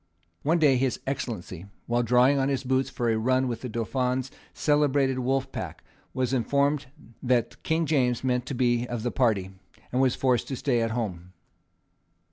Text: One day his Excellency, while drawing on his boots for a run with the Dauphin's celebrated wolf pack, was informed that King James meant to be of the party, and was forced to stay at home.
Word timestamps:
One 0.41 0.57
day 0.57 0.77
his 0.77 0.99
Excellency, 1.05 1.67
while 1.85 2.01
drawing 2.01 2.39
on 2.39 2.49
his 2.49 2.63
boots 2.63 2.89
for 2.89 3.11
a 3.11 3.17
run 3.19 3.47
with 3.47 3.61
the 3.61 3.69
Dauphin's 3.69 4.31
celebrated 4.51 5.19
wolf 5.19 5.51
pack, 5.51 5.83
was 6.11 6.33
informed 6.33 6.87
that 7.21 7.61
King 7.61 7.85
James 7.85 8.23
meant 8.23 8.47
to 8.47 8.55
be 8.55 8.87
of 8.87 9.03
the 9.03 9.11
party, 9.11 9.51
and 9.91 10.01
was 10.01 10.15
forced 10.15 10.47
to 10.47 10.55
stay 10.55 10.81
at 10.81 10.89
home. 10.89 11.33